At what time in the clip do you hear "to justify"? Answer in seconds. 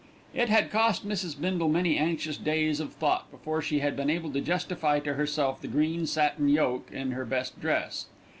4.33-4.99